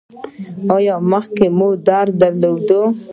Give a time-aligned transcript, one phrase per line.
[0.75, 2.69] ایا مخکې مو دا درد درلود؟